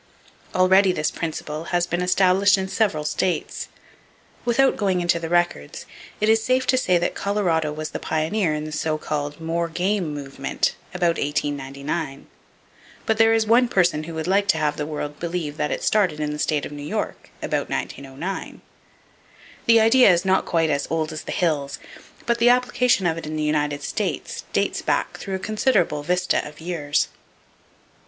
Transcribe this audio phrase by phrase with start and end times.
[0.55, 3.67] Already this principle has been established in several states.
[4.45, 5.85] Without going into the records,
[6.19, 9.67] it is safe to say that Colorado was the pioneer in the so called "more
[9.69, 12.25] game" movement, about 1899;
[13.05, 15.83] but there is one person who would like to have the world believe that it
[15.83, 18.61] started in the state of New York, about 1909.
[19.67, 21.77] The idea is not quite as "old as the hills,"
[22.25, 26.43] but the application of it in the United States dates back through a considerable vista
[26.47, 27.09] of years.